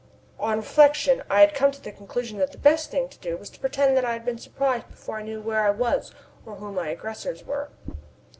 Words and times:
On 0.39 0.57
reflection 0.57 1.21
I 1.29 1.41
had 1.41 1.53
come 1.53 1.69
to 1.69 1.79
the 1.79 1.91
conclusion 1.91 2.39
that 2.39 2.51
the 2.51 2.57
best 2.57 2.89
thing 2.89 3.07
to 3.07 3.19
do 3.19 3.37
was 3.37 3.51
to 3.51 3.59
pretend 3.59 3.95
that 3.95 4.03
I 4.03 4.13
had 4.13 4.25
been 4.25 4.39
surprised 4.39 4.87
before 4.89 5.17
I 5.17 5.21
knew 5.21 5.43
where 5.43 5.61
I 5.63 5.69
was 5.69 6.11
or 6.43 6.55
who 6.55 6.71
my 6.71 6.87
aggressors 6.87 7.45
were. 7.45 7.69